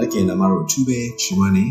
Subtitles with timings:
[0.00, 1.66] အကင်နမတို့ချူပဲချီမနေ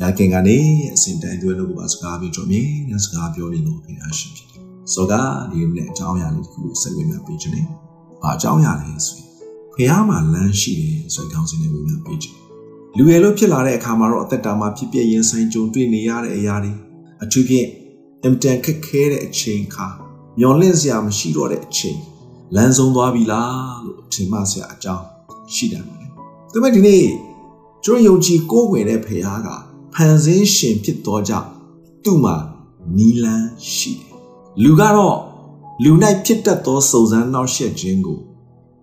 [0.00, 0.58] ရခင်ကနေ
[0.94, 4.62] အစဉ်တိုင်းတွဲလို့ပါစကားပြောကြမြင်ညစကားပြောနေလို့ခင်ဗျာရှိဖြစ်တယ်
[4.92, 7.66] ဆိုတော့ဒီနေ့အကြောင်းအရာလေးတစ်ခုကိုစိတ်ဝင်စားပေးခြင်းနဲ့
[8.22, 9.28] ဘာအကြောင်းအရာလဲဆိုရင်
[9.74, 12.36] ဖះမှာလမ်းရှိတယ်ဆိုတဲ့ကောင်းစဉ်လေးဝင်ပြပေးခြင်း
[12.96, 16.72] လူရယ်လို့ဖြစ်လာတဲ့အခါမှာတော့အသက်တာမှာဖြစ်ပျက်ရင်ဆိုင်ကြုံတွေ့နေရတဲ့အရာတွေ
[17.22, 17.68] အထူးဖြင့်
[18.24, 19.86] အင်တန်ခက်ခဲတဲ့အချိန်ခါ
[20.38, 21.98] မျောလင့်စရာမရှိတော့တဲ့အချိန်
[22.54, 25.04] လမ်းဆုံးသွားပြီလားလို့ထင်မှစရာအကြောင်း
[25.54, 25.94] ရှိတယ်။ဒါ
[26.52, 27.02] ပေမဲ့ဒီနေ့
[27.84, 29.48] ကျွန်တော်ယုံကြည်ကိုးကွယ်တဲ့ဖခင်က
[29.94, 31.48] ဖန်ဆင်းရှင်ဖြစ်သောကြောင့်
[32.04, 32.36] သူ့မှာ
[32.96, 34.12] နီလန်းရှိတယ်။
[34.62, 35.18] လူကတော့
[35.82, 35.90] လူ၌
[36.24, 38.18] ဖြစ်တတ်သောစုံစမ်းနှောက်ယှက်ခြင်းကို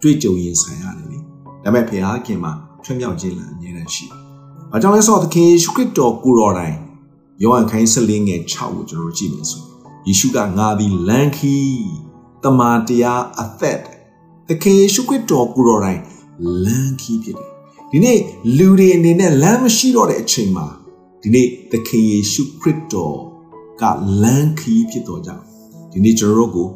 [0.02, 1.18] တွေ့ကြုံရင်ဆိုင်ရတယ်လေ။
[1.64, 1.90] ဒါပေမဲ့ဖ
[2.26, 2.52] ခင်မှာ
[2.84, 4.20] ထွံ့မြောက်ခြင်းလည်းအမြဲတမ်းရှိတယ်။
[4.76, 6.76] အကြောင်းလဲဆိုတော့သခင်ယေရှုခရစ်တော်ကိုတော်တိုင်
[7.42, 9.64] ယောဟန်ခိုင်း14ငယ်6ကိုကျွန်တော်ကြည့်မယ်ဆို
[10.08, 11.90] ယေရှုကငါသည်လမ်းခီး
[12.44, 13.80] တမန်တရားအသက်
[14.48, 16.02] သခင်ယေရှုခရစ်တော်ကိုတော်တိုင်
[16.64, 17.49] လမ်းခီးဖြစ်တယ်
[17.92, 18.20] ဒီနေ့
[18.58, 20.68] လူတွေအနေနဲ့လမ်းမရှိတော့တဲ့အချိန်မှာ
[21.22, 23.20] ဒီနေ့သခင်ယေရှုခရစ်တော်
[23.82, 23.84] က
[24.24, 25.44] လမ်းခီးဖြစ်တော်ကြောင့်
[25.92, 26.68] ဒီနေ့ကျွန်တော်တို့ကို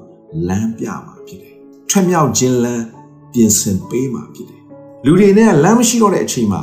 [0.47, 1.55] လမ်းပြမှာဖြစ်တယ်
[1.89, 2.85] ထွက်မြောက်ခြင်းလမ်း
[3.33, 4.61] ပြင်ဆင်ပေးမှာဖြစ်တယ်
[5.05, 6.61] လူတွေနဲ့လမ်းမရှိတော့တဲ့အချိန်မှာ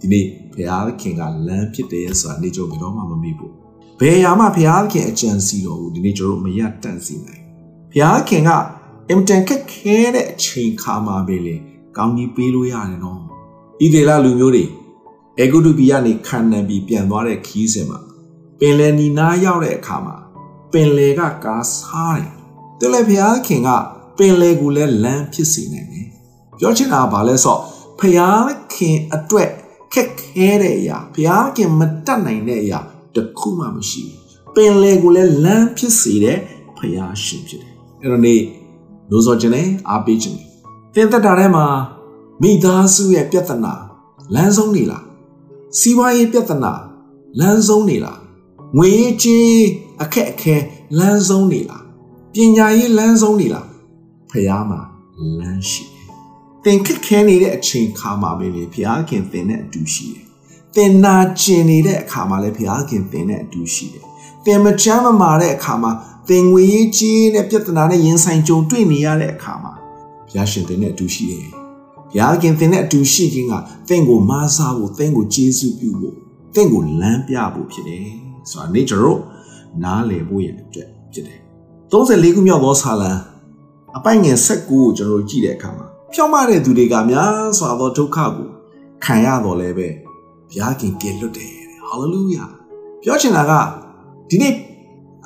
[0.00, 3.52] ဒီနေ့ဘုရားခင်ကလမ်းဖြစ်တယ်ဆိုတာနေကြဘယ်တော့မှမမေ့ဘူး
[4.00, 7.42] ဘယ်ရာမှဘုရားခင်အကြံစီတော်ကိုဒီနေ့ကျွန်တော်မရတန့်စီနိုင်
[7.92, 8.50] ဘုရားခင်က
[9.08, 11.56] အင်တန်ခက်ခဲတဲ့အချိန်ခါမှာပဲလေ
[11.96, 13.20] ကောင်းကြီးပေးလို့ရတယ်နော်
[13.82, 14.64] ဣဒေလလူမျိုးတွေ
[15.38, 17.98] အေဂုတုပြည်ကနေခန္နန်ပြည်ပြန်သွားတဲ့ခီးစဉ်မှာ
[18.58, 20.16] ပင်လယ်နီနားရောက်တဲ့အခါမှာ
[20.72, 22.30] ပင်လယ်ကကားစားတယ်
[22.78, 23.70] သူလည်းဘုရားခင်က
[24.18, 26.06] ပင်လယ်ကိုလည်းလမ်းဖြစ်စေနိုင်တယ်
[26.58, 27.60] ပြောချင်တာကဘာလဲဆိုတော့
[27.98, 29.50] ဘုရားခင်အတွက်
[29.92, 32.78] ခက်ခဲတဲ့အရာဘုရားခင်မတတ်နိုင်တဲ့အရာ
[33.14, 36.38] တခုမှမရှိဘူးပင်လယ်ကိုလည်းလမ်းဖြစ်စေတဲ့
[36.76, 38.36] ဘုရားရှင်ဖြစ်တယ်အဲ့တော့နေ
[39.10, 40.38] လို့ဆိုခြင်းနဲ့အားပေးခြင်း
[40.94, 41.64] တင်သက်တာထဲမှာ
[42.42, 43.74] မိသားစုရဲ့ပြဿနာ
[44.34, 45.04] လမ်းဆုံးနေလား
[45.78, 46.72] စီးပွားရေးပြဿနာ
[47.40, 48.18] လမ်းဆုံးနေလား
[48.76, 49.48] ငွေရေးကြေး
[50.02, 50.56] အခက်အခဲ
[50.98, 51.84] လမ်းဆုံးနေလား
[52.34, 53.66] ပညာရေးလမ်းဆုံးနေလား
[54.30, 54.80] ဖះမှာ
[55.40, 56.08] လမ်းရှိတယ်
[56.64, 60.24] သင်ခက်ခဲနေတဲ့အချိန်ခါမှာပဲလေဖះခင်သင်နဲ့အတူရှိတယ်
[60.74, 64.04] သင်နာကျင်နေတဲ့အခါမှာလည်းဖះခင်သင်နဲ့အတူရှိတယ်
[64.44, 65.92] သင်မချမ်းမမာတဲ့အခါမှာ
[66.28, 69.72] သင်ငွေရေးကြေးနဲ့ပြဿနာနဲ့ရင်ဆိုင်ကြုံတွေ့နေရတဲ့အခါမှာ
[70.26, 71.63] ဘုရားရှင်သင်နဲ့အတူရှိတယ်
[72.14, 73.54] ဘုရားခင်သင်နဲ့အတူရှိခြင်းက
[73.88, 76.14] သင်ကိုမားစားဖို့သင်ကိုကျေးဇူးပြုဖို့
[76.54, 78.06] သင်ကိုလမ်းပြဖို့ဖြစ်တယ်
[78.50, 79.20] ဆိုတာနေကျွန်တော်
[79.82, 81.40] နားလည်ဖို့ရအတွက်ဖြစ်တယ်
[81.92, 83.12] 34ခုမြောက်သောဆာလံ
[83.96, 88.48] အပိုင်ငယ်16ကိုကျွန်တော်ကြည့်တဲ့အခါမှာဖြောင်းမတဲ့သူတွေကများစွာသောဒုက္ခကို
[89.04, 89.88] ခံရတော်လဲပဲ
[90.48, 91.54] ဘုရားခင်ကယ်လွတ်တယ်
[91.86, 92.44] ဟာလေလုယာ
[93.02, 93.52] ပြောချင်တာက
[94.30, 94.54] ဒီနေ့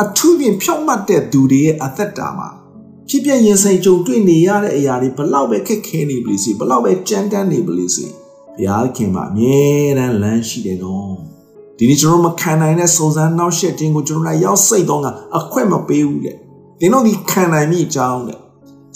[0.02, 2.48] အထူးဖြင့်ဖြောင့်မတ်တဲ့သူတွေရဲ့အသက်တာမှာ
[3.10, 8.04] ဖြစ်ပြရင်ဆိုင်ကြုံတွေ့နေရတဲ့အရာတွေဘလောက်ပဲခက်ခဲနေပြီစီဘလောက်ပဲကြမ်းတမ်းနေပြီစီ
[8.56, 9.60] ဘုရားခင်မှာအမြဲ
[9.98, 11.16] တမ်းလမ်းရှိတယ်နော်
[11.78, 16.36] ဒီနေ့ကျွန်တော်မခံနိုင်တဲ့စုံစမ်းနောက်ရှက်ခြင်းကိုကျွန်တော်တို့ရောက်စိတ်တော့ကအခွင့်မပေးဘူးတဲ့
[16.80, 18.38] သင်တို့ဒီခံနိုင်မိအကြောင်းတဲ့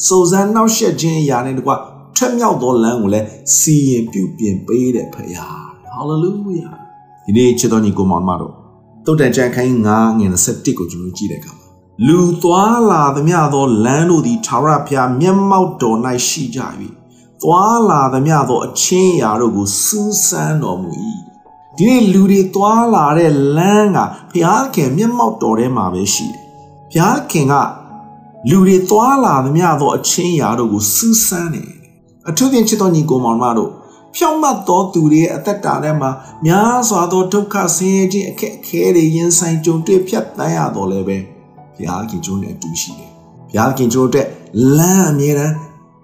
[0.07, 1.73] စုံစမ်းနောက်ရှက်ခြင်းအရာနဲ့တကွ
[2.17, 3.27] ထွက်မြောက်သောလမ်းကိုလည်း
[3.59, 6.31] စီရင်ပြုပြင်ပေးတဲ့ဖခင်ဟာလေလု
[6.61, 6.71] ယာ
[7.25, 8.55] ဒီနေ့ချစ်တော်ညီကိုမောင်မတော်
[9.07, 11.62] တုတ်တန်ကြံခိုင်း9ငွေ21ကိုကျွန်တော်ကြည့်တဲ့အခါ
[12.07, 15.99] လူသွားလာသမျှသောလမ်းတို့သည်ထာဝရဘုရားမျက်မှောက်တော်၌
[16.29, 16.61] ရှိကြ၍
[17.43, 20.91] သွားလာသမျှသောအချင်းအရာတို့ကိုစူးစမ်းတော်မူ၏
[21.77, 23.99] ဒီနေ့လူတွေသွားလာတဲ့လမ်းက
[24.31, 26.43] ဘုရားခင်မျက်မှောက်တော်ထဲမှာပဲရှိတယ်
[26.91, 27.55] ဘုရားခင်က
[28.49, 31.71] လူတွေသွားလာသမျှသောအချင်းအရာတို့ကိုစူးစမ်းတယ်
[32.29, 33.71] အထူးဖြင့်ချစ်တော်ညီကိုမောင်မတို့
[34.15, 36.11] ဖြောင့်မတ်သောသူတွေရဲ့အသက်တာထဲမှာ
[36.47, 41.19] များစွာသောဒုက္ခဆင်းရဲခြင်းအခက်အခဲတွေရင်ဆိုင်ကြုံတွေ့ဖြတ်တန်းရတော့လည်းပဲ
[41.83, 43.11] ဘုရားခင်ကျိုးနဲ့အတူရှိတယ်။
[43.51, 44.27] ဘုရားခင်ကျိုးတဲ့
[44.79, 45.55] လမ်းအမြဲတမ်း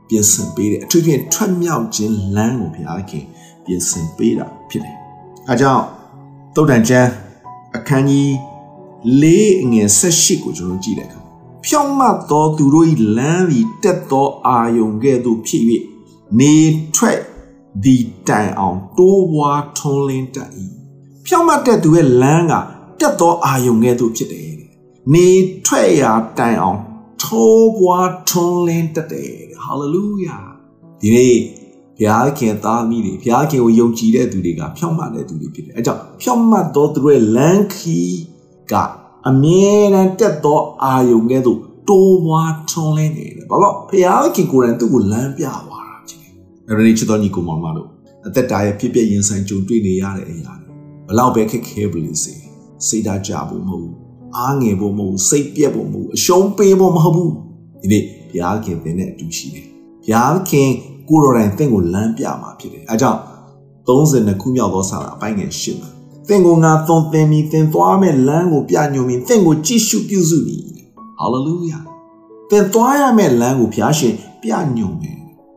[0.09, 3.25] ပြင်ဆင်ပေးတယ်အထူးဖြင့်ထွက်မြောက်ခြင်းလမ်းကိုဘုရားခင်
[3.65, 4.97] ပြင်ဆင်ပေးတာဖြစ်တယ်။
[5.49, 5.85] အဲကြောင့်
[6.55, 7.11] တုတ်တန်ကျမ်း
[7.77, 8.31] အခန်းကြီး
[9.23, 9.25] ၄
[9.73, 11.21] ငွေ၁၈ကိုကျွန်တော်ကြည့်တဲ့အခါ
[11.65, 12.87] ဖြောင့်မတ်သောသူတို့၏
[13.17, 15.63] လမ်းသည်တက်သောအာယုံကဲ့သို့ဖြစ်၍
[16.39, 16.55] နေ
[16.95, 17.21] ထွက်
[17.85, 17.97] ဒီ
[18.29, 20.51] တိုင်အောင်တိုးဝါထုံးလင်းတတ်၏
[21.27, 22.53] ဖြောင့်မတ်တဲ့သူရဲ့လမ်းက
[23.01, 24.58] တက်သောအာယုံကဲ့သို့ဖြစ်တယ်
[25.15, 25.29] နေ
[25.67, 26.81] ထွက်ရာတိုင်အောင်
[27.23, 29.33] ထိုးပွားထွန်းလင်းတတ်တယ်
[29.63, 30.39] ဟာလေလုယာ
[31.01, 31.37] ဒီနေ့
[31.99, 38.19] ဘုရားခင်သားမိတွေဘုရားခင်ကိုယုံကြည်တဲ့သူတွေကဖြောင့်မတ်တဲ့သူတွေဖြစ်တယ်အဲကြောင့်ဖြောင့်မတ်သောသူတွေလမ်းခီး
[38.73, 38.75] က
[39.29, 41.59] အမြဲတမ်းတက်သောအာယုံကဲ့သို့
[41.89, 46.33] တိုးပွားထွန်းလင်းနေတယ်ဘာလို့ဘုရားခင်ကိုယ်တိုင်သူ့ကိုလမ်းပြသွားတာဖြစ်တယ်
[46.69, 47.89] အဲ့ဒီချစ်တော်ညီကိုမောင်မတို့
[48.27, 50.73] အသက်တာရဲ့ဖြစ်ပျက်ရင်ဆိုင်ကြုံတွေ့နေရတဲ့အရာတွေ
[51.07, 52.35] ဘလောက်ပဲခက်ခဲပါလိမ့်စေ
[52.87, 57.33] စိတ်ဓာတ်ကြဖို့မဟုတ်ဘူး အားငယ်ဖို့မဟုတ်ဘူးစိတ်ပြက်ဖို့မဟုတ်ဘူးအရှုံးပေးဖို့မဟုတ်ဘူး
[57.81, 60.69] ဒီနေ့ဘုရားခင်သင်နဲ့အတူရှိတယ်ဘုရားခင်
[61.09, 63.21] ကိုတော်တိုင်သင်ကိုလမ်းပြမှာဖြစ်တယ်အဲကြောင့်
[63.89, 65.91] 32ခုမြောက်သောစာအပိုင်းငယ်8မှာ
[66.29, 70.63] သင်ကိုငါသွန်သင်ပြီးသင်သွားမဲ့လမ်းကိုပြညွှန်ပြီးသင်ကိုကြည့်ရှုပြုစုပြီး
[71.19, 71.79] ဟာလေလုယာ
[72.51, 75.17] သင်သွားရမယ့်လမ်းကိုဘုရားရှင်ပြညွှန်မယ်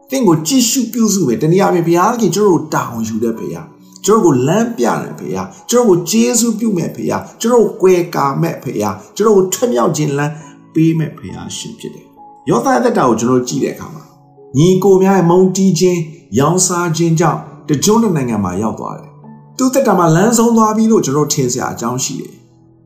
[0.09, 3.67] သင်ကိုကြည့်ရှုပြုစုမယ်တနည်းအားဖြင့်ဘုရားခင်ကျွန်တော်တို့တောင်းယူတဲ့ဘုရား
[4.05, 10.33] ကျွန်တော်ကိုလမ်းပြတယ်ဖေယာကျွန်တော်ကိုကျေးဇူးပြုမဲ့ဖေယာကျွန်တော်ကိုကွယ်ကာမဲ့ဖေယာကျွန်တော်ကိုထွတ်မြောက်ခြင်းလမ်း
[10.73, 12.05] ပေးမဲ့ဖေယာရှင်ဖြစ်တယ်
[12.49, 14.03] ယောသသက်တာကိုကျွန်တော်ကြည့်တဲ့အခါမှာ
[14.57, 15.99] ညီကိုများရဲ့မုံတီးခြင်း
[16.39, 17.39] ရောင်းစားခြင်းကြောင့်
[17.69, 19.09] တကြွတဲ့နိုင်ငံမှာရောက်သွားတယ်
[19.57, 22.33] သူသက်တာမှာလမ်းဆုံးသွားပြီလို့ကျွန်တော်ထင်စရာအကြောင်းရှိတယ်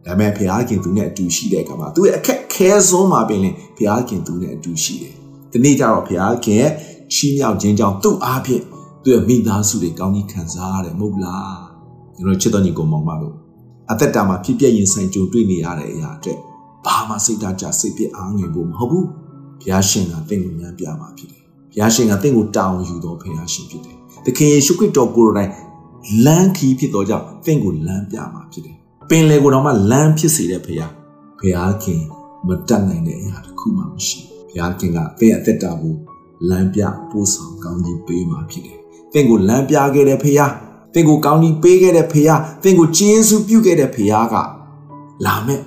[0.05, 5.13] ဒါပေမဲ့ဖခင်သူနဲ့အတူရှိတဲ့အခါမှာသူရဲ့အခက်ခဲဆုံးမှာပင်လင်ဖခင်သူနဲ့အတူရှိတယ်
[5.51, 6.71] ဒီနေ့ကျတော့ဖခင်ရဲ့
[7.13, 8.63] ချီးမြှောက်ခြင်းကြောင့်သူ့အားဖြင့်
[9.05, 11.57] သူ့ရဲ့မိသားစုတွေကောင်းကြီးခံစားရတယ်မဟုတ်လား
[12.15, 13.35] ကျွန်တော်ချစ်တော်ညီကိုမောင်မတို့
[13.91, 16.39] အသက်တာမှာဖြစ်ပျက်ရင်ဆိုင်ကြုံတွေ့နေရတဲ့အရာအတွက်
[16.85, 19.05] ဘာမှစိတ်ဓာတ်ကြစိတ်ပြအားငယ်ဖို့မဟုတ်ဘူး
[19.61, 21.41] ဘုရားရှင်ကတင့်ကိုဉာဏ်ပြမှာဖြစ်တယ်
[21.71, 25.51] ဘုရားရှင်ကတင့်ကိုတောင်းယူတော်ဘုရားရှင်ဖြစ်တယ်သခင်ယေရှုခရစ်တော်ကိုယ်တိုင်
[26.25, 28.75] လမ်းခီးဖြစ်တော်ကြောင့်တင့်ကိုလမ်းပြမှာဖြစ်တယ်
[29.09, 30.91] ပင်လေကိုတော့မှလမ်းဖြစ်စေတဲ့ဘုရား
[31.39, 32.01] ဘုရားခင်
[32.47, 34.19] မတတ်နိုင်တဲ့အရာတစ်ခုမှမရှိ
[34.49, 35.95] ဘုရားခင်ကတင့်အသက်တာကို
[36.49, 38.84] လမ်းပြပို့ဆောင်ကောင်းကြီးပေးမှာဖြစ်တယ်
[39.15, 40.53] တင့်ကိုလမ်းပြခဲ့တဲ့ဖေယား
[40.93, 44.35] တင့်ကိုကောင်းကြီးပေးခဲ့တဲ့ဖေယားတင့်ကိုကျေးဇူးပြုခဲ့တဲ့ဖေယားက
[45.25, 45.61] လာမဲ့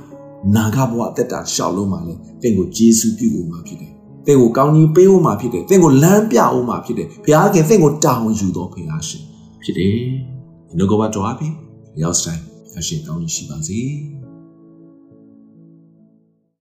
[0.55, 3.93] နာဂဘဝတက်တာရှောက်လုံးမှာလဲတင့်ကိုကျေးဇူးပြုဖို့မှာဖြစ်တယ်
[4.27, 9.23] တင့်ကိုကောင်းကြီးပေးဖို့မှာဖြစ်တယ်တင့်ကိုလမ်းပြဖို့မှာဖြစ်တယ်ဘုရားခင်တင့်ကိုတောင်းယူတော်ဖေယားရှင်
[9.63, 9.93] ဖြစ်တယ်
[10.69, 11.53] ဒီလိုကဘာတော်အပြင်
[12.03, 12.43] ရောက်စတိုင်း
[12.79, 13.79] အရှင်ကောင်းကြီးရှိပါစေ